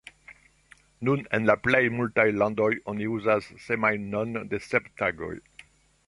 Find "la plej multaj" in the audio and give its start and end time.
1.49-2.25